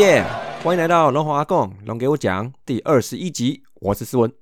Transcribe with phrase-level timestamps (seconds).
[0.00, 0.24] 耶！
[0.62, 4.32] 欢迎来到龙华阿贡龙给我讲第二十一集，我是思文。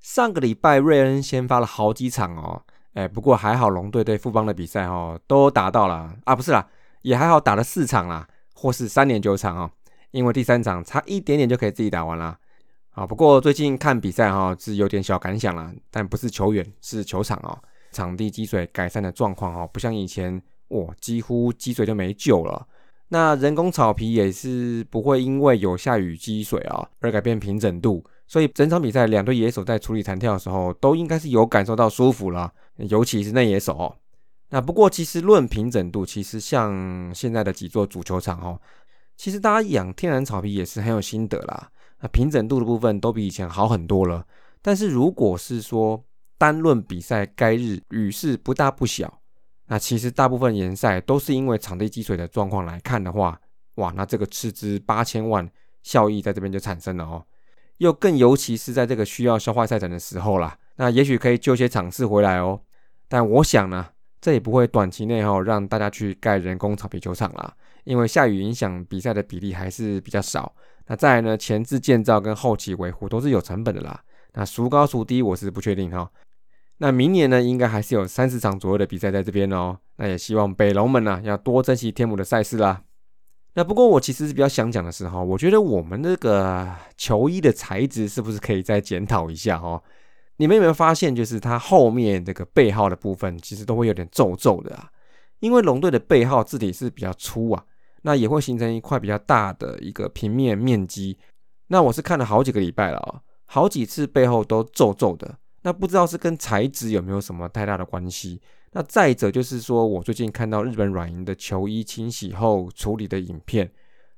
[0.00, 2.62] 上个礼拜瑞恩先发了好几场哦，
[2.94, 6.66] 哎，不过还好龙队对富邦的比赛哦都打到了啊，不是啦，
[7.02, 9.70] 也还好打了四场啦，或是三点九场哦，
[10.10, 12.38] 因为第三场差一点点就可以自己打完了
[12.92, 13.06] 啊。
[13.06, 17.52] 不过最近看比赛哈是有点小感想啦，但不是球员，是球场哦，
[17.92, 22.66] 场地积水改善的状况哦，不像以前哇，几乎积水就没救了。
[23.08, 33.94] 那人工草皮也是不会因为有下雨积水啊而改变平整度，所以整场比赛两队野手在处理弹跳的时候都应该是有感受到舒服了，尤其是内野手。
[34.48, 38.60] 那不过其实论平整度，其实像现在的几座主球场哦，
[39.16, 41.70] 其实大家养天然草皮也是很有心得啦。
[42.00, 44.26] 那平整度的部分都比以前好很多了。
[44.62, 46.02] 但是如果是说
[46.38, 49.20] 单论比赛该日雨势不大不小。
[49.66, 53.40] 那其实大部分联赛都是因为场地积水的状况来看的话，
[53.76, 55.48] 哇，那这个斥资八千万
[55.82, 57.24] 效益在这边就产生了哦。
[57.78, 62.60] 又更尤其是在这个需要消化赛程的时候啦，那也许可以救些场次回来哦。
[63.08, 63.86] 但我想呢，
[64.20, 67.52] 这也不会短期内哈让大家去盖人工草皮球场啦，
[67.84, 70.54] 因为下雨影响比赛的比例还是比较少。
[70.86, 74.00] 那再来呢，前置建造跟后期维护都是有成本的啦。
[74.34, 76.10] 那孰高孰低，我是不确定哈。
[76.78, 79.78] 那明年呢，应该还是有三十场左右的比赛在这边哦。
[79.96, 82.82] 那也希望北龙们呢，要多珍惜天母的赛事啦。
[83.54, 89.80] 那不过我其实是比较想讲的是哈，我觉得我们这个球衣的材质是不是可以再检讨一下哈？
[90.38, 94.90] 你们有没有发现，就是它后面这个背号的部分，其实都会有点皱皱的啊？
[95.38, 97.64] 因为龙队的背号字体是比较粗啊，
[98.02, 101.16] 那也会形成一块比较大的一个平面面积。
[101.68, 105.38] 那我是看了好几个礼拜了啊，好几次背后都皱皱的。
[105.64, 108.40] 那不知道是跟材质有没有什么太大的关系？
[108.72, 113.70] 那再者就是说，我最近看到日本软银的球衣清洗后处理的影片，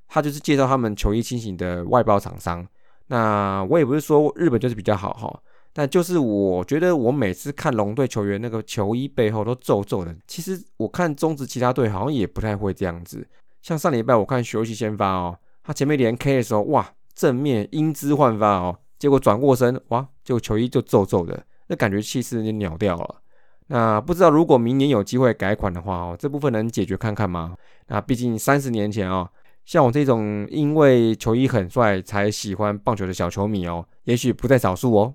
[0.09, 2.67] 他就是介绍他们球衣清洗的外包厂商。
[3.07, 5.41] 那我也不是说日本就是比较好哈，
[5.71, 10.13] 但就是我觉得我每次看龙队球员那个球衣背后都皱皱的。
[10.27, 13.25] 其实我看中职其他队好像也不太会这样子。
[13.61, 18.79] 像上礼拜我看休息先发哦，他前面连 K 的时候，哇，正面英姿焕发哦。
[18.99, 23.15] 结果转过身，哇，就球衣就皱皱的，那感觉气势就鸟掉了。
[23.67, 27.55] 那不知道如果明年有机会改款的话哦，这部分能解决看看吗？
[27.87, 29.29] 那毕竟三十年前哦，
[29.65, 35.13] 像我这种因为球衣很帅才喜欢棒球的小球迷哦，也许不在少数哦。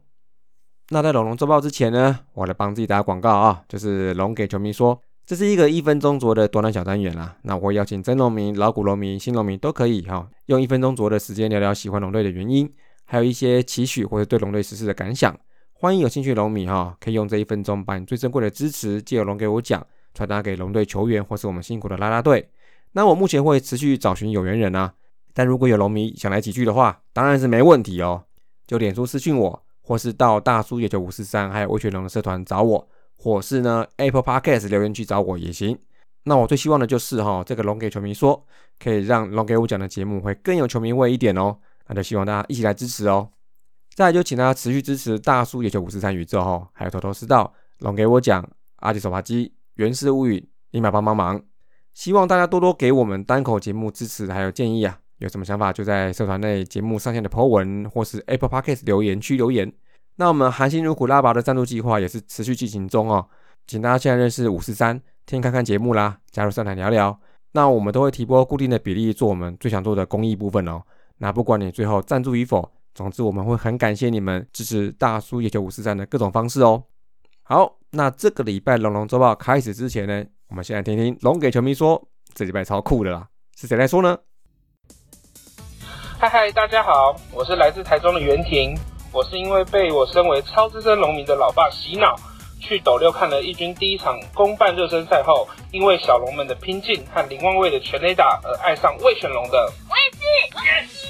[0.91, 7.35] 那在龙龙周报之前呢，我来帮自己打广告啊，就是龙给球迷说，这是一个一分钟左右的短短小单元啦。
[7.45, 12.71] 那我会邀请真龙迷、老古龙迷、新龙迷都可以哈，用一分钟左右的时间聊聊喜欢龙队的原因。
[13.13, 15.39] 还有一些期许或者对龙队实施的感想，
[15.75, 22.49] 欢迎有兴趣龙迷哈，可以用这一分钟把你最珍贵的支持借由龙给我讲，传达给龙队球员或是我们辛苦的拉拉队。
[22.93, 24.95] 那我目前会持续找寻有缘人啊，
[25.35, 28.25] 但如果有龙迷想来几句的话，当然是没问题哦。
[28.67, 35.79] 就脸书私讯我，或是到大叔野球五四三还有威权龙的社团找我，或是呢 Apple Podcast 留言区找我也行。
[36.25, 38.43] 那我最希望的就是哈，这个龙给球迷说，
[38.79, 41.59] 可以让龙给我讲的节目会更有球迷味一点哦。
[41.89, 43.29] 那就希望大家一起来支持哦。
[43.95, 51.41] 再来就请大家持续支持大叔野球五十三宇宙哦，还有头头是道龙给我讲阿迪手扒鸡原始物语立马帮帮忙。
[51.93, 59.71] 希望大家多多给我们单口节目支持还有建议啊，有什么想法就在社团内节目上线的 po 文或是 Apple Podcast 留言区留言。
[60.17, 63.29] 那我们含辛茹苦拉拔的赞助计划也是持续进行中哦，
[63.67, 67.21] 请大家现在认识五十三，听看看节目啦，加入社团聊聊。
[67.53, 70.83] 那我们都会提拨固定的比例做我们最想做的公益部分哦。
[71.23, 76.83] 那不管你最后赞助与否，总之我们会很感谢你们支持大叔野球五四三的各种方式哦。
[77.45, 82.03] 好，那这个礼拜龙龙周报开始之前呢，我们先来听听龙给球迷说，
[82.35, 84.19] 这礼拜超酷的啦，是谁来说呢？
[86.19, 88.77] 嗨嗨，大家好，我是来自台中的袁婷，
[89.13, 92.17] 我是因为被我身为超资深农民的老爸洗脑，
[92.59, 99.73] 去斗六看了一军第一场公办热身赛后，因为小龙们的拼劲和林旺卫的全垒打而爱上魏全龙的。
[99.89, 101.02] 我也是。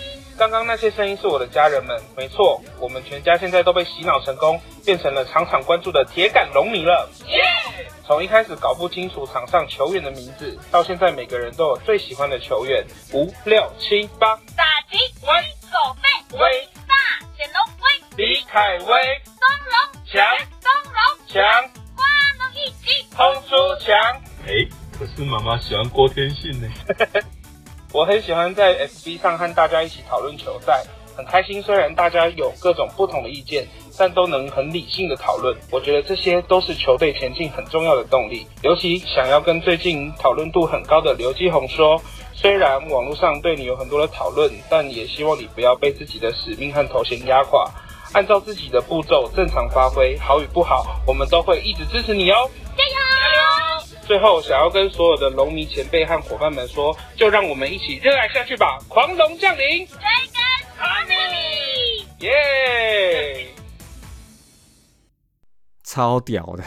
[0.43, 7.09] 刚刚那些声音是我的家人们，没错，我们全家现在都被洗脑成功，变成了场场关注的铁杆龙迷了。
[8.05, 15.29] 从一开始搞不清楚场上球员的名字，到现在每个人都有最喜欢的球员，五六七八，打击威
[15.61, 18.27] 守备威大显龙威。
[18.27, 18.85] 李凯威
[19.39, 20.27] 东龙强。
[20.61, 21.41] 东龙强。
[21.95, 22.03] 花
[22.41, 23.97] 龙一击轰出墙。
[24.49, 24.69] 哎，
[24.99, 26.69] 可是妈妈喜欢郭天信呢。
[27.95, 30.83] 我很喜欢在 FB 上和大家一起讨论球赛，
[31.15, 31.63] 很开心。
[31.63, 33.69] 虽然大家有各种不同的意见，
[33.99, 35.55] 但都能很理性的讨论。
[35.71, 38.47] 我觉得这些都是球队前进很重要的动力。
[38.63, 42.01] 尤其想要跟最近讨论度很高的刘基宏说，
[42.33, 47.71] 虽然网络上对你有很多的讨论，但也希望你不要被自己的使命和头衔压垮，
[48.15, 52.49] 按照自己的步骤正常发挥，好与不好，我们都会一直支持你哦。
[54.13, 58.79] 最后，想要跟所有的龙迷前辈和伙伴们说，就让我们一起热爱下去吧！
[58.87, 62.27] 狂龙降临，追根哈密。
[62.27, 63.47] 耶！
[65.83, 66.63] 超屌的，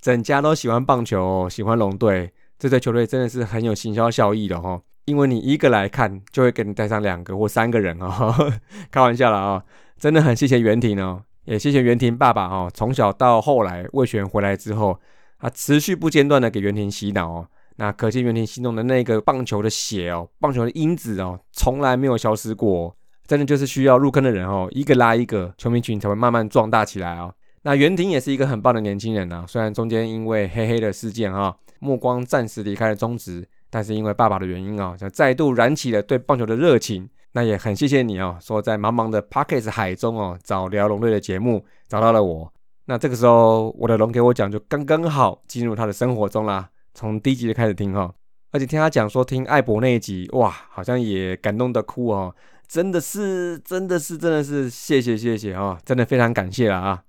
[0.00, 2.30] 整家都喜欢棒球，喜欢龙队，
[2.60, 4.80] 这支球队真的是很有行销效益的哦。
[5.06, 8.52] 因为你一个来看，就会给你带上两个或三个人哦。
[8.92, 9.64] 开玩笑了啊，
[9.98, 12.70] 真的很谢谢袁婷哦，也谢谢袁婷爸爸哦。
[12.72, 15.00] 从小到后来，魏璇回来之后，
[15.38, 17.48] 啊持续不间断的给袁婷洗脑哦。
[17.76, 22.94] 那可见袁婷心中的那个棒球的血哦，棒球的因子哦，从来没有消失过。
[23.26, 27.32] 真的就是需要入坑的人哦，一个拉一个，球迷群才会慢慢壮大起来哦。
[27.62, 37.08] 那袁婷也是一个很棒的年轻人啊，虽然中间因为黑黑的事件哈，目光暂时离开了中职，但是因为爸爸的原因啊，就再度燃起了对棒球的热情。
[37.32, 42.50] 那也很谢谢你哦，说在茫茫的 Pockets 海中哦，找聊龙队的节目找到了我。
[42.88, 48.10] 那这个时候我的龙给我讲就刚刚好进入他的生活中啦，从第一集就开始听哈，
[48.50, 52.34] 而且听他讲说听艾博那一集哇，好像也感动的哭哦。
[52.66, 55.78] 真的是，真的是，真的是，谢谢谢谢啊！
[55.84, 57.02] 真的非常感谢了啊！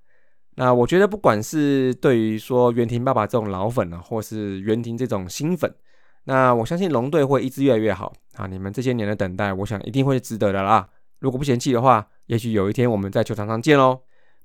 [0.55, 5.73] 那我觉得，不管是对于说袁婷爸爸这种老粉呢，或是袁婷这种新粉，
[6.25, 8.47] 那我相信龙队会一直越来越好啊！
[8.47, 10.87] 你们这些年的等待，我想一定会值得的啦！
[11.19, 13.99] 如果不嫌弃的话，也许有一天我们在球场上见喽。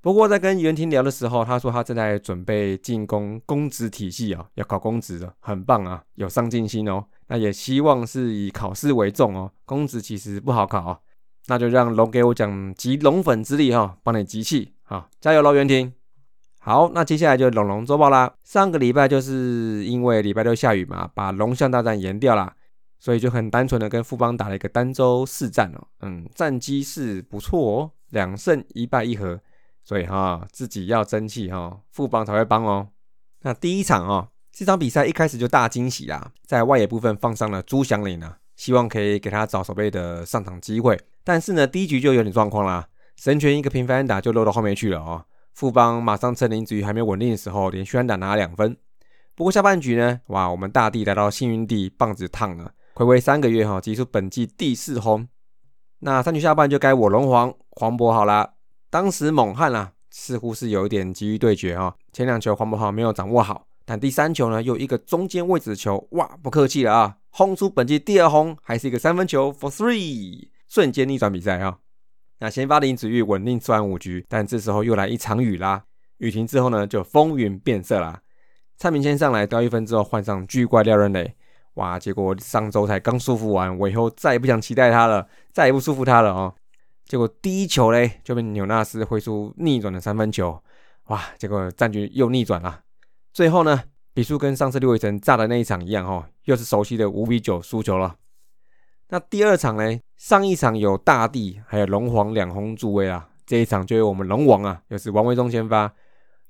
[0.05, 7.03] 不过在跟袁婷聊的时候，他说他正在准备进攻公职体系啊，要考公职的，很棒啊，有上进心哦。
[7.29, 11.01] 那也希望是以考试为重哦，公职其实不好考哦。
[11.47, 15.91] 那就让龙给我讲集龙粉之力哈，帮你集气好，加油喽，袁婷。
[16.61, 18.31] 好，那接下来就龙龙周报啦。
[18.43, 22.55] 上个礼拜就是因为礼拜六下雨嘛，把龙象大战延掉啦，
[22.99, 25.87] 所以就很单纯的跟富邦打了一个单周四战哦。
[26.03, 29.41] 嗯，战绩是不错哦，两胜一败一和，
[29.85, 32.89] 所以哈自己要争气哈，富邦才会帮哦。
[33.43, 40.99] 那第一场哦，这场比赛一开始就大惊喜啦，在外野部分放上了朱祥林啊，希望可以给他找守备的上场机会。
[41.23, 45.25] 但是呢，第一局就有点状况啦，神拳一个平凡打就漏到后面去了哦。
[45.53, 48.77] 富邦马上趁林子瑜还没稳定的时候，连续安打拿了两分。
[49.35, 55.29] 不过下半局呢，哇，我们大地来到幸运地，棒子烫了，暌违三个月哈，击出本季第四轰。
[56.01, 58.54] 那三局下半就该我龙皇黄渤好啦，
[58.95, 61.93] 当时猛汉啊，似乎是有一点急于对决哈。
[62.13, 70.49] 前两球黄渤好没有掌握好，但第三球呢，又一个中间位置的球，哇，不客气了啊，轰出本季第二轰，还是一个三分球，for three。
[70.69, 71.79] 瞬间逆转比赛啊！
[72.39, 75.83] 那先发林子玉稳定吃完五局，但这时候又来一场雨啦。
[76.19, 78.21] 雨停之后呢，就风云变色啦。
[78.77, 81.35] 蔡明先上来掉一分之后，换上巨怪廖仁磊，
[81.75, 81.99] 哇！
[81.99, 86.55] 结果上周才刚舒服完，我以后再也不想期待他了，再也不舒服他了哦。
[87.07, 90.63] 结果第一球嘞，就被纽纳斯挥出逆转的三分球，
[91.09, 91.23] 哇！
[91.39, 92.81] 结果战局又逆转了。
[93.33, 98.17] 最后呢，比数跟上次六尾城炸的那一场一样哦，又是熟悉的五比九输球了。
[99.09, 100.01] 那第二场呢？
[100.17, 105.93] 上一场有大地还有龙皇两轰助威啊，这一场就有我们龙王啊，又是王维忠先发。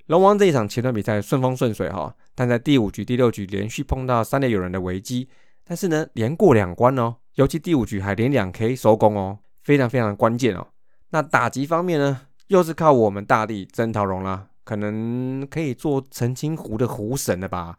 [0.05, 5.27] 龙王这一场前段比赛顺风顺水哈，但在第五局、第六局连续碰到三垒有人的危机，
[5.65, 10.65] 但是呢连过两关哦，尤其第五局还连两 K 收工哦，非常非常关键哦。
[11.09, 17.77] 那打击方面呢，又是靠我们大地曾桃荣啦，可能可以做澄清湖的湖神了吧。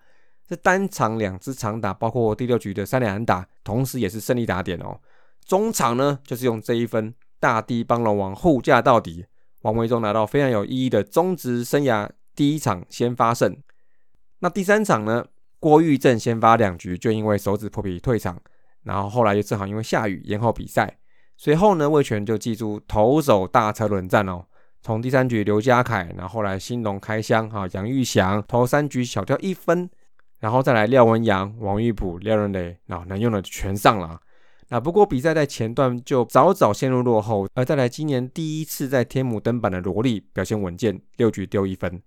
[0.49, 5.00] 这单场两支长打，包括第六局的三连安打，同时也是胜利打点哦。
[5.45, 9.25] 中场呢，就是用这一分大地帮龙王护驾到底，
[9.62, 13.57] 王维忠拿到非常有意义的中职生涯第一场先发胜。
[14.40, 15.25] 那第三场呢，
[15.61, 18.40] 郭玉正先发两局就因为手指破皮退场，
[18.83, 20.99] 然后后来又正好因为下雨延后比赛。
[21.37, 24.45] 随后呢，魏权就记住投手大车轮战哦，
[24.83, 29.88] 从第三局刘家凯，然后来新龙开箱哈，杨玉祥投三局小掉一分。
[30.38, 34.21] 然后再来廖文阳、王玉普、廖仁磊，那能用的全上了。
[34.69, 42.02] 那不过比赛在前段就早早陷入落后，而再来今年第一次在天母登板的罗莉表现稳健，六局丢一分。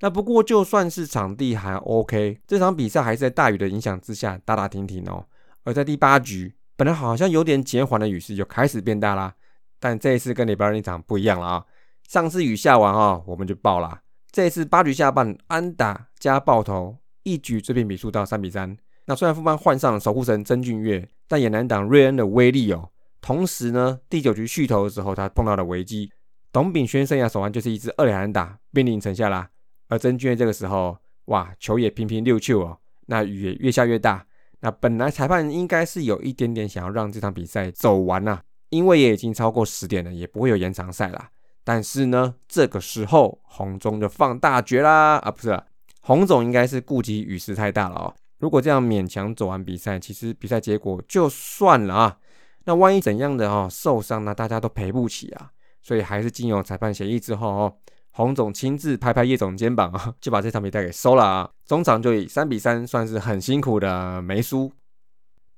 [0.00, 5.26] 那不过就算是场地还 OK，这场比赛还是在大雨的影响之下打打停停哦。
[5.64, 9.34] 而在第八局，本来好像有点减缓的雨势就开始变大啦。
[9.80, 11.64] 但这一次跟礼拜二那场不一样了啊！
[12.08, 14.00] 上次雨下完啊，我们就爆了。
[14.30, 16.96] 这一次八局下半安打加爆头。
[17.24, 18.76] 一举追平比数到三比三。
[19.06, 22.90] 那虽然富邦换上了守护神曾俊岳，但也难挡瑞恩的威力哦。
[23.20, 26.12] 同时呢，第九局续投的时候，他碰到了危机，
[26.52, 29.50] 董炳轩生涯手腕就是一支二连打，濒临城下啦。
[29.88, 34.24] 而曾俊这个时候，哇，球也频频溜球哦，那雨也越下越大。
[34.60, 41.30] 那本来裁判应该是有一点点想要让这场比赛走完呐，因为也已经超过十点了，也不会有延长赛啦。
[41.64, 45.62] 但是呢，这个时候红总就放大绝啦啊，不是，
[46.00, 48.14] 红总应该是顾及雨势太大了哦。
[48.38, 52.18] 如果这样勉强走完比赛，其实比赛结果就算了啊。
[52.64, 54.34] 那万一怎样的哦受伤呢？
[54.34, 55.50] 大家都赔不起啊。
[55.80, 57.76] 所以还是经由裁判协议之后哦，
[58.18, 61.48] 洪总亲自拍拍叶总肩膀啊， 就把这场比赛给收了啊。
[61.64, 64.72] 中场就以三比三，算是很辛苦的没输。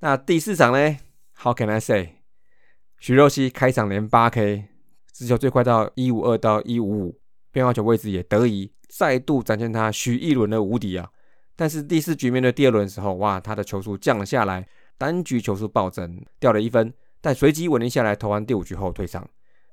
[0.01, 0.99] 那第四场呢
[1.39, 2.17] ？How can I say？
[2.99, 4.67] 徐若曦开场连八 K，
[5.11, 7.19] 直球最快到一五二到一五五，
[7.51, 11.09] 变化球位置也得宜，再度展现他徐一轮的无敌啊。
[11.57, 16.93] 但是第四局面对第二轮的时候，哇，他的球速降了下来，单局球速暴增，掉了一分。
[17.23, 19.27] 但随即稳定下来，投完第五局后退场。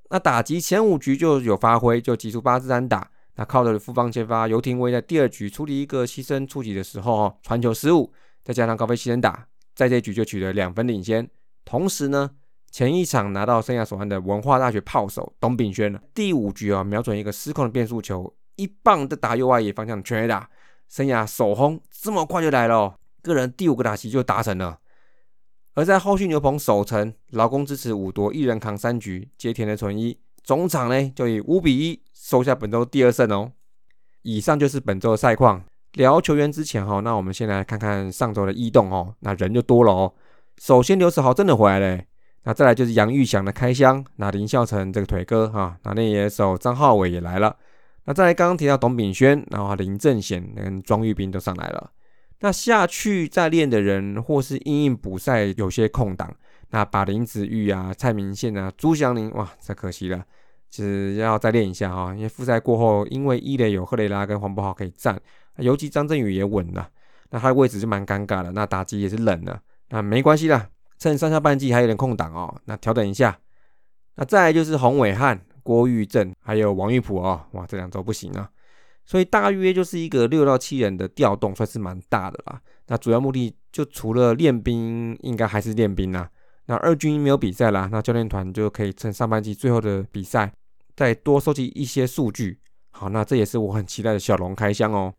[0.10, 3.10] 那打击前五局就有发挥，就击出八支单打。
[3.36, 8.12] 那靠着复方先发尤廷威在第二局处理一个牺牲出击的时候，哦，传球失误，
[8.44, 9.46] 再加上高飞牺牲打，
[9.76, 11.30] 在这局就取得两分领先。
[11.64, 12.32] 同时呢，
[12.72, 20.50] 前一场拿到生涯首安的文化大学炮手董炳轩，第五局啊，瞄准一个失控的变速球，一棒的打右外野方向全垒打。
[20.90, 24.80] 生涯首轰这么快就来了，个人第五个打击就达成了。
[25.78, 33.52] 而在后续牛棚守城，劳工支持五夺，一人扛三局，接田的纯一，总场呢就以五比一收下本周第二胜哦。
[34.24, 35.64] 以上就是本周的赛况。
[35.94, 40.12] 聊球员之前哈，那我们先来看看上周的异动哦，那人就多了哦。
[40.58, 42.02] 首先刘子豪真的回来了，
[42.46, 47.56] 那再来就是杨玉祥的开箱，那林孝成这个腿哥哈，那内野手张浩伟也来了。
[48.06, 51.92] 那再来，刚刚提到董炳轩，然后林正贤跟庄玉斌都上来了。
[52.40, 56.36] 那下去再练的人，或是因应补赛有些空档，
[56.70, 60.24] 那把林子玉啊、蔡明宪啊、朱祥林，哇，太可惜了，
[60.70, 62.14] 只要再练一下哈。
[62.16, 65.20] 因为复赛过后，因为一垒有赫雷拉跟黄博豪可以站，
[65.58, 66.90] 尤其张振宇也稳了，
[67.30, 68.52] 那他的位置就蛮尴尬的。
[68.52, 73.40] 那打击也是冷了，那没关系啦，趁上下半季还有点空档哦，那调整一下。
[74.16, 75.40] 那再来就是洪伟汉。
[75.64, 78.50] 郭玉正还有王玉普哦，哇，这两周不行啊，
[79.08, 82.62] 所以大约就是一个六到七人的调动，算是蛮大的啦。
[82.88, 86.30] 那主要目的就除了练兵，应该还是练兵啦。
[86.66, 90.52] 那二军没有比赛啦，那教练团就可以趁上半季最后的比赛，
[90.94, 92.60] 再多收集一些数据。
[92.92, 95.14] 好，那这也是我很期待的小龙开箱哦。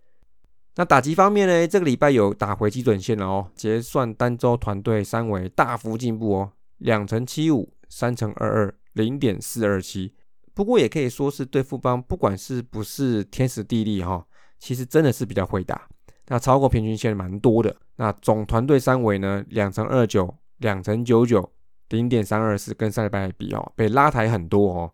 [0.76, 10.12] 那打击方面呢，这个礼拜有打回基准线了哦，结算单周团队三围大幅进步哦，两乘七五，三乘二二，零点四二七。
[10.58, 14.26] 不过也可以说是对富邦，不管是不是天时地利哈，
[14.58, 15.86] 其实真的是比较会打。
[16.26, 17.76] 那超过平均线蛮多的。
[17.94, 21.48] 那总团队三围呢，两乘二九，两乘九九，
[21.90, 24.92] 零点三二四，跟上礼拜比哦，被拉抬很多哦。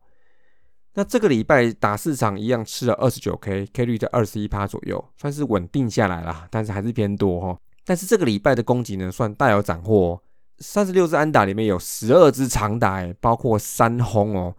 [0.92, 7.58] 那这个礼拜打四场一样吃了二十九 K，K 率在二十一趴左右，算是稳定下来了，但是还是偏多哈。
[7.86, 10.20] 但是这个礼拜的攻击呢，算大有斩获，哦
[10.58, 14.54] 三十六支安打里面有十二支长打，包括三轰哦。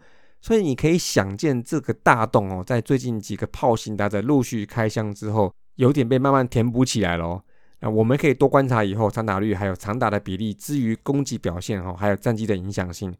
[0.46, 7.42] 所以你可以想见，这个大洞哦，在最近几个炮型打者陆续开箱之后，有点被慢慢填补起来了。
[7.80, 13.12] 那我们可以多观察以后长打率还有长打的比例，至于攻击表现哦，还有战绩的影响性，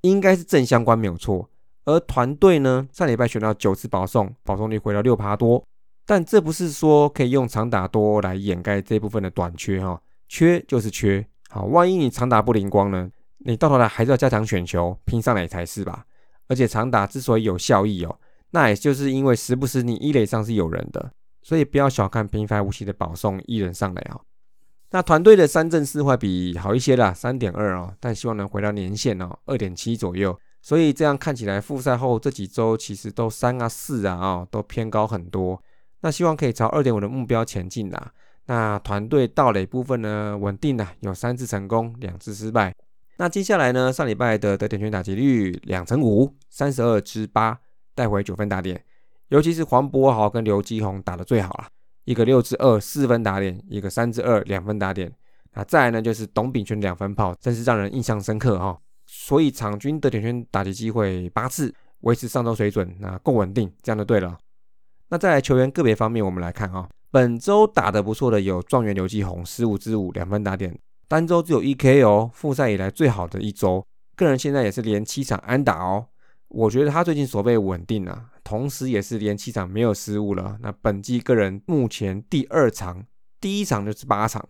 [0.00, 1.48] 应该是正相关没有错。
[1.84, 5.64] 而团队呢，上礼拜选到九次保送，保送率回到六趴多，
[6.04, 11.24] 但这不是说可以用长打多来掩盖这部分的短缺哈，缺就是缺。
[11.50, 16.04] 好，万一你长打不灵光呢，你到头来还是要加强选球，拼上来才是吧。
[16.48, 18.18] 而且长打之所以有效益哦，
[18.50, 24.20] 那也就是因为时不时你一垒上是有人的，所以不要小看平凡无奇的保送一人上来哦。
[24.90, 30.38] 那团队的三振四坏比好一些啦，三点二哦，但希望能回到年限哦，二点七左右。
[30.62, 35.60] 所以这样看起来，复赛后这几周其实都三啊四啊啊，都偏高很多。
[36.00, 38.12] 那希望可以朝二点五的目标前进啦。
[38.46, 42.74] 那团队盗垒部分呢，稳定的有三次成功，两次失败。
[43.16, 43.92] 那接下来呢？
[43.92, 47.60] 上礼拜的得点圈打击率两成五，三十二支八，
[47.94, 48.82] 带回九分打点。
[49.28, 51.68] 尤其是黄博豪跟刘基宏打的最好了，
[52.04, 55.12] 一个六支二四分打点，一个三支二两分打点。
[55.52, 58.76] 那再来呢，就是董炳全两分炮，真是让人印象深刻哈。
[59.06, 64.36] 所以场均得点圈打击机会八次，维持上周水准，那够稳定，这样就对了。
[65.08, 70.76] 那在球员个别方面，我们来看啊，本周打得不错的有状元刘基宏十五支五两分打点。
[71.08, 73.84] 单周只有一 K 哦，复赛以来最好的一周。
[74.16, 76.06] 个人现在也是连七场安打哦，
[76.48, 80.56] 我觉得他最近守备稳定啊，同时也是连七场没有失误了。
[80.60, 83.04] 那本季个人目前第二场，
[83.40, 84.48] 第一场就是八场，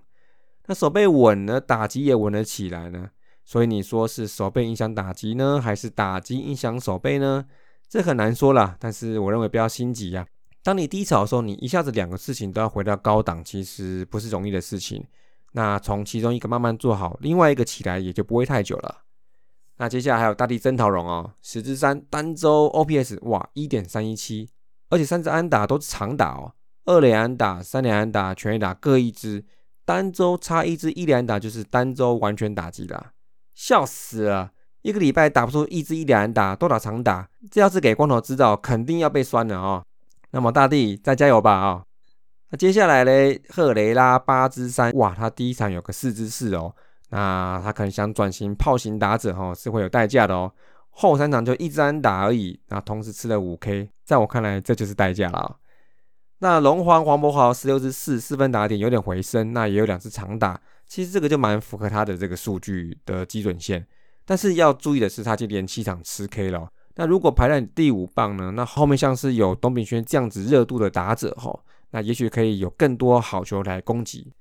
[0.67, 3.11] 那手背稳了，打击也稳了起来呢。
[3.45, 7.45] 所以你说是手背影响打击呢，还是打击影响手背呢？
[7.89, 10.27] 这很难说啦，但是我认为不要心急呀。
[10.63, 15.05] 当你低潮的时候，你一下子两个事情都要回到高档，其实不是容易的事情。
[15.57, 19.03] 那从其中一个慢慢做好，另外一个起来也就不会太久了。
[19.77, 24.51] 那接下来还有大地真桃荣哦，十之三单周 OPS 哇一点三一七，
[24.91, 29.45] 而且三支安打都是长打哦，二垒安打、三垒安打、全垒打各一支，
[29.85, 33.13] 单周差一支一垒安打就是单周完全打击的，
[33.55, 34.51] 笑死了！
[34.83, 39.85] 一个礼拜打不出一支一垒安打，都打长打，这要是给光头知道，肯定要被酸了哦。
[40.33, 41.85] 那么大地再加油吧啊！
[42.55, 46.73] 那接下来嘞，赫雷拉八支三，哇，他第一场有个四支四哦，
[47.11, 50.53] 那他可能想转型炮型打者哈，是会有代价的哦。
[50.91, 55.57] 后三场就一支安打而已，那同时吃了五 K，在我看来这就是代价了。
[56.39, 63.85] 那龙皇黄博豪十六支四，四分打点有点回升，那也有两次长打，其实这个就蛮符合他的这个数据的基准线。
[64.25, 66.69] 但是要注意的是，他就连七场吃 K 了。
[66.95, 68.53] 那如果排在第五棒呢？
[68.53, 71.53] 那后面像是有董炳轩这样子热度的打者哈，
[71.95, 74.33] 那也许可以有更多好球来攻击。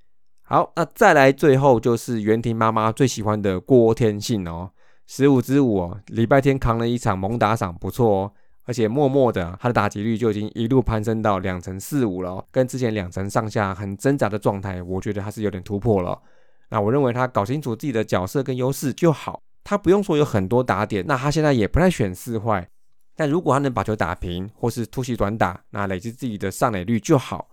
[0.41, 4.71] 好，那再来最后就是袁婷妈妈最喜欢的郭天信哦，
[5.05, 8.31] 十五支五哦，礼拜天扛了一场猛打赏，不错哦，
[8.65, 16.19] 而且默默的他的打击率就已经一路攀升到两成四五了，跟之前两成上下很挣扎的状态，我觉得他是有点突破了。
[16.69, 19.39] 那我认为他搞清楚自己的角色跟优势就好。
[19.63, 22.67] 他不用说有很多打点，那他现在也不太选四坏，
[23.15, 27.49] 但如果他能把球打平，或是突袭短打，那累积自己的上垒率就好。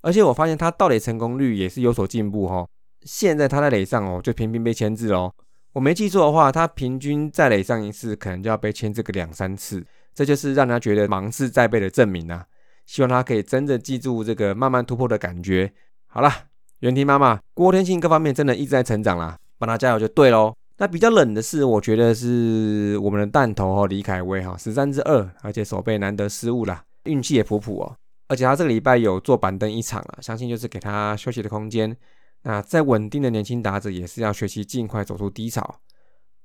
[0.00, 2.66] 而且我发现他盗垒成功率也是有所进步哈。
[3.02, 5.32] 现在他在垒上哦，就频频被牵制哦。
[5.72, 9.84] 我没记错的话，他平均在垒上一次，可能就要被牵制个两三次，
[10.14, 12.44] 这就是让他觉得芒刺在背的证明啊。
[12.86, 15.72] 希望他可以真的记住这个慢慢突破的感觉。
[16.06, 16.32] 好了，
[16.80, 20.54] 袁婷妈妈，郭天信各方面真的一直在成长啦，帮他加油就对喽。
[20.80, 27.96] 那比较冷的是，我觉得是我们的弹头哈李凯威哈十三之二，而且手背难得失误啦，运气也普普哦。
[28.28, 31.96] 而且他这个礼拜有坐板凳一场了，相信就是给他休息的空间。
[32.42, 35.80] 那再稳定的年轻打者也是要学习尽快走出低潮。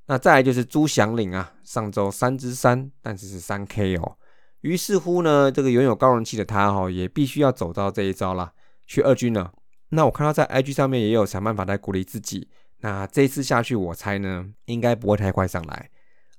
[0.08, 4.18] 那再来就是朱祥林啊，上周三之三，但是是三 K 哦。
[4.62, 8.52] 于是乎呢，这个拥有高人气的他哈，也必须要走到这一招啦，
[8.88, 9.52] 去二军了。
[9.90, 12.50] 那我看到在 IG 上面也有想办法来鼓励自己。
[12.84, 15.90] 那这次下去，我猜呢，应该不会太快上来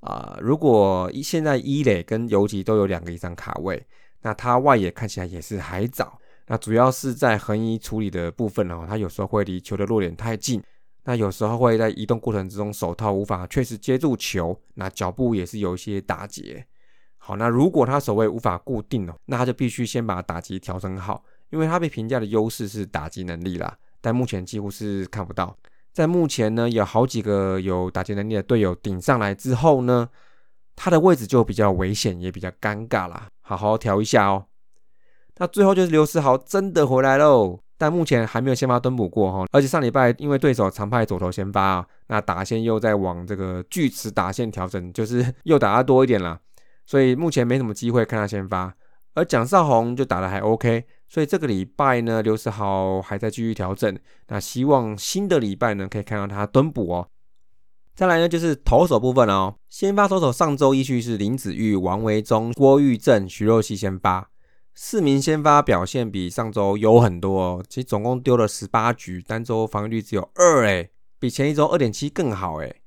[0.00, 0.36] 啊。
[0.42, 3.82] 如果现在一垒跟游击都有两个以上卡位，
[4.20, 6.18] 那他外野看起来也是还早。
[6.46, 10.62] 那主要是在横移处理的部分哦，他有时候会离球的落点太近，
[11.04, 16.62] 那有时候会在移动过程之中手套无法确实接住球，那脚步也是有一些打结。
[17.16, 25.56] 好，那如果他手位无法固定哦，那他就必须先把打击调整好，因为他被评价的优势是打击能力啦，但目前几乎是看不到。
[25.94, 30.08] 在目前呢，有好几个有打击能力的队友顶上来之后呢，
[30.74, 33.28] 他的位置就比较危险，也比较尴尬啦。
[33.40, 34.46] 好好调一下哦。
[35.36, 39.46] 那最后就是刘思豪真的回来喽，但目前还没有先发蹲补过哈。
[39.52, 46.40] 而且上礼拜因为对手常派左投先发啊，那打线又在往这个锯齿打线调整，就是 又打的多一点了，
[46.84, 48.74] 所以目前没什么机会看他先发。
[49.14, 50.84] 而蒋少红就打的还 OK。
[51.08, 53.96] 所以这个礼拜呢，刘世豪还在继续调整。
[54.28, 57.08] 那希望新的礼拜呢，可以看到他蹲补哦。
[57.94, 59.54] 再来呢，就是投手部分哦。
[59.70, 64.30] 先发投手上周依序是林子玉、王维忠、郭玉正、徐若曦先发，
[64.74, 67.64] 四名先发表现比上周优很多哦。
[67.68, 72.80] 其实总共丢了十八局，单周防御率只有二诶，比前一周二点七更好诶。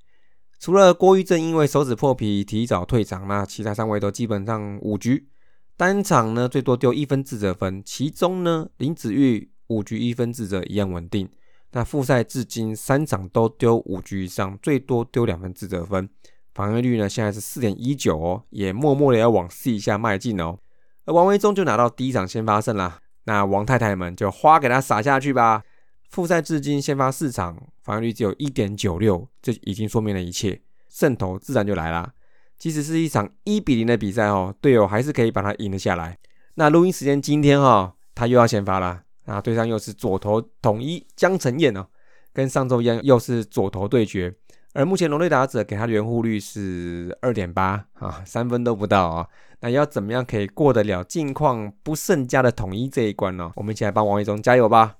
[0.59, 5.29] 除了郭玉正因为手指破皮提早退场，那其他三位都基本上五局。
[5.77, 11.29] 单场呢最多丢一分自责分，其中呢林子玉五局一分自责一样稳定。
[11.71, 16.09] 那复赛至今三场都丢五局以上，最多丢两分自责分，
[16.55, 20.57] 防御率呢现在是四点一九哦，也默默的要往四以下迈进哦。
[21.05, 25.63] 而王维忠就拿到第一场先发胜啦，那王太太们就花给他撒下去吧。
[26.09, 30.59] 复赛至今先发四场，防御率只有一点九六，这已经说明了一切，
[30.89, 32.13] 胜投自然就来啦。
[32.57, 36.17] 即使是一场一比零的比赛哦，队友还是可以把他赢了下来。
[36.55, 39.03] 那录音时间今天哈，他又要先发了。
[39.25, 41.85] 那对上又是左投统一江承彦哦，
[42.33, 44.33] 跟上周一样又是左投对决。
[44.73, 49.27] 而目前龙队打者给他的援护率是二点八啊，三分都不到啊。
[49.59, 53.51] 那要怎么样可以过得了近况不甚佳的统一这一关呢？
[53.55, 54.97] 我们一起来帮王伟忠加油吧。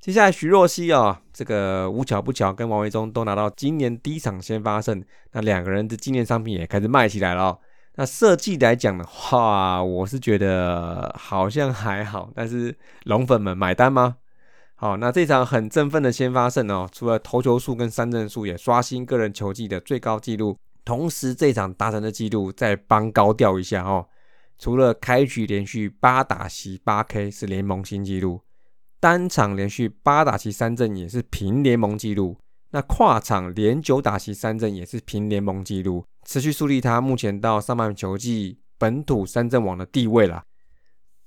[0.00, 7.56] 接下来徐若曦啊，这个无巧不巧跟王维忠都拿到今年第一场先发胜，那两个人的纪念商品也开始卖起来了。
[7.94, 14.16] 那设计来讲的话，我是觉得好像还好，但是龙粉们买单吗？
[14.74, 24.04] 好，那这场很振奋的先发胜哦，除了投球数跟三振数也刷新个人球技的最高纪录，同时这场达成的记录再帮高调一下哦。
[24.58, 28.40] 除了开局连续八打席八 K 是联盟新纪录，
[29.00, 32.36] 单场连续八打席三振也是平联盟纪录。
[32.70, 40.44] 那跨场连九打席三振也是平联盟纪录，持续树立他目前到上半球季本土三振王的地位啦。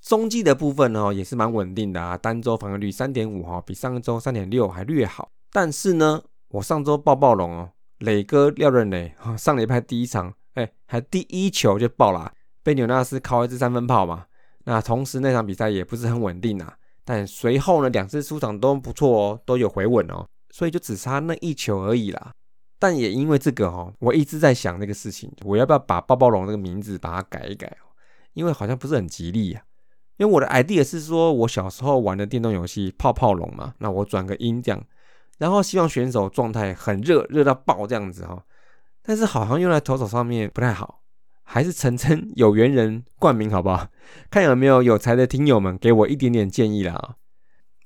[0.02, 5.30] 中继的部分呢，也是蛮稳定的啊，单周防御率三点五哈，比上周三点六还略好。
[5.52, 12.32] 但是呢，我上周爆爆龙哦，磊哥廖润磊上礼拜第一场，哎，还第一球就爆了，
[12.62, 14.26] 被纽纳斯敲一支三分炮嘛。
[14.66, 22.32] 那同时那场比赛也不是很稳定啊，但随后呢，两次出场都不错哦，都有回稳哦，所以就只差那一球而已啦。
[22.80, 27.94] 但也因为这个哦，我一直在想那个事情，我要不要把爆爆龙这个名字把它改一改哦？
[28.34, 29.62] 因为好像不是很吉利呀。
[30.18, 34.84] 因为我的 idea 是说，我小时候玩的电动游戏泡泡龙嘛，那我转个音这样，
[35.40, 38.44] 然后希望选手状态很热，热到爆这样子哈。
[39.02, 41.01] 但是好像用在投手上面不太好，
[41.54, 43.86] 还是诚称有缘人冠名好不好？
[44.32, 47.18] 看有没有有才的听友们给我一点点建议啦。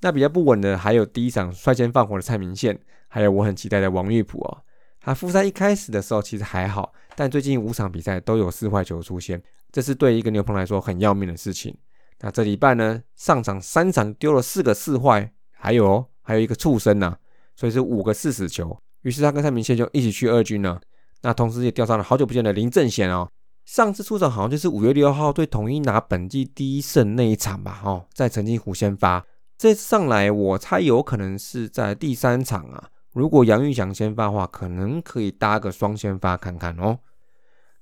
[0.01, 4.61] 那比较不稳的还有第一场率先放火的蔡明宪，还有我很期待的王玉普哦。
[5.01, 11.75] 他复赛一开始的时候其实还好，但最近五场比赛都有四坏球出现，这是对一个牛棚来说很要命的事情。
[12.19, 17.17] 那这礼拜呢，上场三场丢了四个四坏，还有哦还有一个畜生呢，
[17.55, 18.79] 所以是五个四死球。
[19.01, 20.79] 于是他跟蔡明宪就一起去二军了。
[21.23, 23.27] 那同时也调上了好久不见的林正贤哦。
[23.65, 27.81] 上次出场好像就是五月六号对统一拿本季第一胜那一场吧？
[27.83, 29.25] 哦，在陈金湖先发。
[29.57, 32.89] 这次上来我猜有可能是在第三场啊。
[33.13, 36.99] 如果杨玉祥先发的话，可能可以搭个双先发看看哦。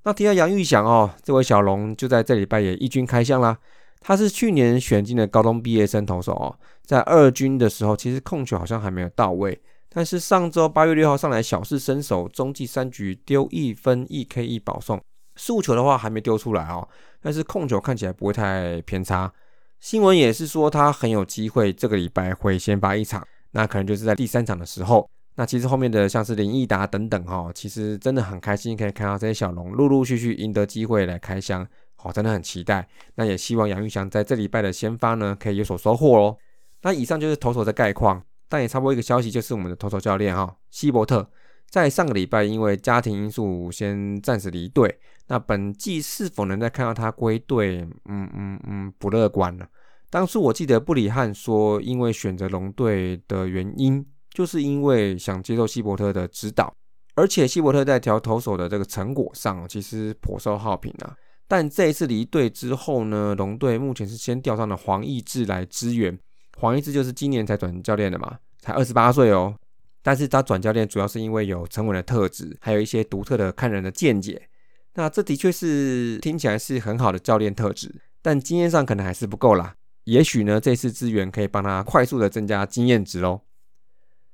[0.04, 3.58] 那提到杨玉祥哦，这位小龙就在这礼拜也一军开箱啦。
[4.00, 9.62] 他是去年选进的高中毕业生投手哦，在二军的时候，其实控球好像还没有到位。
[9.89, 15.02] 但是上周八月六号上来小试身手，中继三局丢一分一 K 一保送，
[15.36, 16.88] 诉求的话还没丢出来哦，
[17.22, 19.32] 但是控球看起来不会太偏差。
[19.80, 25.10] 新闻也是说他很有机会这个礼拜会先发一场，那可能就是在第三场的时候。
[25.36, 31.67] 那其实后面的像是林毅达等等哈，其实真的很开心可以看到这些小龙陆陆续续赢得机会来开箱。
[32.04, 32.86] 哦，真的很期待。
[33.15, 36.38] 那也希望杨玉祥在这礼拜的先发呢，可以有所收获哦。
[36.82, 41.26] 那以上就是投手的概况，但也差不多一个消息，就是我们的投手教练哈，希伯特，
[41.73, 44.99] 在上个礼拜因为家庭因素先暂时离队。
[45.25, 47.81] 那本季是否能再看到他归队？
[48.05, 49.67] 嗯嗯嗯，不乐观了。
[50.12, 56.71] 当初我记得布里汉说，因为选择龙队的原因，就是因为想接受希伯特的指导，
[57.15, 61.17] 而且希伯特在调投手的这个成果上，其实颇受好评啊。
[61.47, 66.15] 但这一次离队之后呢，龙队目前是先调上了黄义志来支援。
[66.59, 69.55] 黄义志就是今年才转教练的嘛，才二十八岁哦。
[70.04, 74.50] 但是他转教练主要是因为有沉稳的特质，还有一些独特的看人的见解。
[74.94, 79.74] 那这的确是听起来是很好的教练特质，但经验上可能还是不够啦。
[80.04, 83.42] 也许呢，这次资源可以帮他快速的增加经验值喽。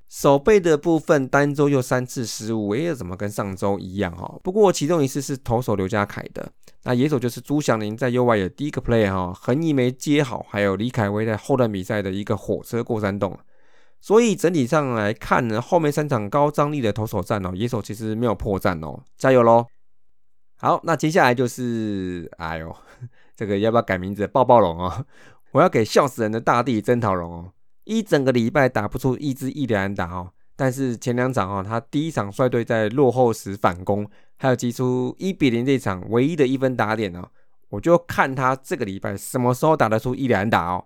[0.10, 4.40] 手背的部分单周又三次失误，诶，怎么跟上周一样哈？
[4.44, 6.52] 不过其中一次是投手刘家凯的，
[6.82, 13.38] 那野手就是朱祥林在右外野第一个 play 哈，横移没接好，还有李凯威在后段比赛的一个火车过山洞。
[14.02, 19.66] 所以整体上来看呢，后面三场高张力的投手战哦，野手其实没有破绽哦，加油喽！
[20.58, 22.76] 好，那接下来就是，哎呦，
[23.36, 24.26] 这个要不要改名字？
[24.28, 25.06] 抱抱龙哦，
[25.52, 27.54] 我要给笑死人的大地曾桃龙哦。
[27.86, 34.08] 一整个礼拜打不出一支一连打哦，但是前两场哦，他第一场率队在落后时反攻，
[34.38, 37.28] 还有击出一比零这场唯一的一分打点哦，
[37.70, 40.86] 我就看他这个礼拜什么时候打得出一连打哦。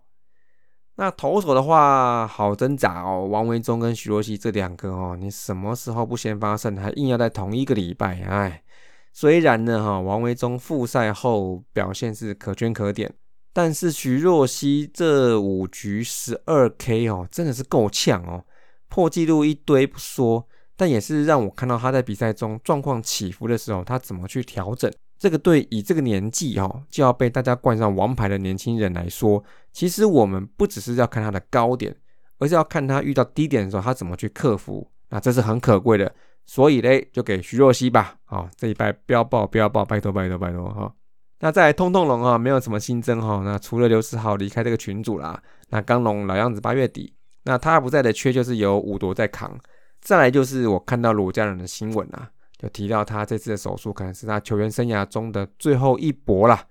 [0.95, 8.63] 那投手的话好挣扎哦，王维忠跟徐若曦这两个哦，你什么时候不先发胜，还硬要在同一个礼拜，哎，
[9.11, 13.13] 虽然呢哈，王维忠复赛后表现是可圈可点。
[13.55, 18.43] 但是徐若曦这五局十二 K 哦，真的是够呛哦，
[18.89, 24.91] 破纪录一堆不说，但也是让我看到他在比赛中状况起伏的时候，他怎么去调整。
[25.23, 31.95] 这个对以这个年纪哦，就要被大家冠上王牌的年轻人来说，其实我们不只是要看他的高点，
[32.39, 34.85] 而是要看他遇到低点的时候，他怎么去克服。
[35.07, 36.13] 那这是很可贵的，
[36.45, 38.17] 所以嘞，就给徐若曦吧。
[38.25, 40.93] 好，这一拜不要爆，不要爆，拜托拜托拜托哈。
[41.39, 43.41] 那在通通龙啊，没有什么新增哈。
[43.45, 49.57] 那除了刘世豪离开这个群组啦，那刚龙老样子八月底，那他不在的缺就是由五夺在扛。
[50.01, 52.29] 再来就是我看到罗家人的新闻啊，
[52.63, 56.65] 就提到他这次的手术可能是他球员生涯中的最后一搏啦。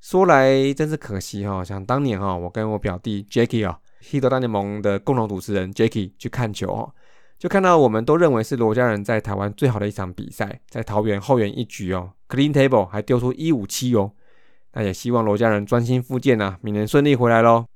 [0.00, 6.92] 说来真是可惜哈，想当年哈，我跟我表弟 Jacky 啊，希德大联盟的共同主持人 Jacky 去看球哦，
[7.38, 14.10] 就看到我们都认为是罗家人在台湾最好的一场比赛，在桃园后援一局哦，clean table 还丢出一五七哦。
[14.72, 17.66] 那也希望罗家人专心复健啊，明年顺利回来喽。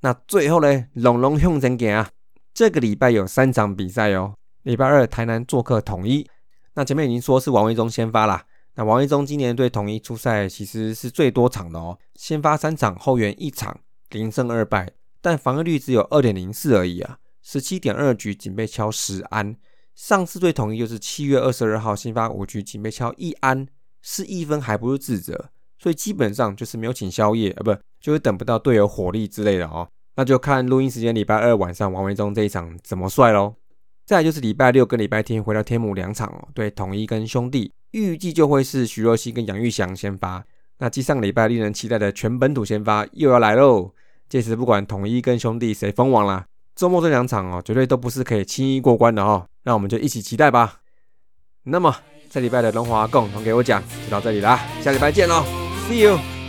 [0.00, 2.08] 那最后呢，龙龙向前行啊，
[2.54, 4.34] 这个礼拜有三场比赛哦。
[4.62, 6.26] 礼拜二台南做客统一，
[6.74, 8.44] 那前面已经说是王维忠先发啦。
[8.74, 13.78] 那王维忠今年对统一出赛其实是最多场的哦，先发三场，后援一场，
[14.10, 17.18] 零胜二败，但防御率只有二点零四而已啊。
[17.42, 19.56] 十七点二局仅被敲十安，
[19.94, 23.66] 上次对统一就是七月二十二号先发五局仅被敲一安，
[24.00, 29.86] 是一分还不是自责，所以基本上就是没有请宵夜啊，不就是等不到队友火力之类的哦。
[30.14, 33.54] 那就看录音时间礼拜二晚上王维忠这一场怎么帅喽。
[34.04, 40.44] 再就是礼拜六跟礼拜天回到天母两场哦，对统一跟兄弟，预计就会是徐若曦跟杨玉祥先发。
[40.78, 43.92] 那继上礼拜令人期待的全本土先发又要来喽，
[44.28, 46.46] 届时不管统一跟兄弟谁封王啦。
[46.74, 50.80] 周末这两场哦，绝对都不是可以轻易过关的哦，那我们就一起期待吧。
[51.64, 51.94] 那么
[52.28, 55.44] 这礼拜的龙华共同给我讲就到这里啦，下礼拜见喽
[55.88, 56.41] ，See you。